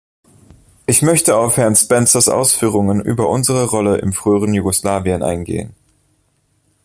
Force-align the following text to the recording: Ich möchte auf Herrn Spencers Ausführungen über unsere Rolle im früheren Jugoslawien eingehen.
Ich 0.87 1.03
möchte 1.03 1.35
auf 1.37 1.57
Herrn 1.57 1.75
Spencers 1.75 2.27
Ausführungen 2.27 3.01
über 3.01 3.29
unsere 3.29 3.67
Rolle 3.69 3.97
im 3.99 4.13
früheren 4.13 4.51
Jugoslawien 4.51 5.21
eingehen. 5.21 5.75